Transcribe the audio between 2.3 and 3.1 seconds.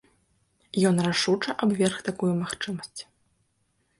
магчымасць.